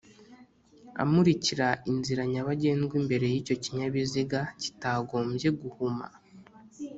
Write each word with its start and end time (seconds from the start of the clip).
amurika 1.03 1.67
inzira 1.91 2.21
nyabagendwa 2.31 2.93
imbere 3.01 3.25
y 3.33 3.35
icyo 3.41 3.55
kinyabiziga 3.63 4.39
kitagombye 4.61 5.47
guhuma 5.61 6.05